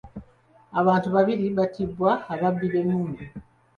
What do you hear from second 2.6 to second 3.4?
b'emmundu.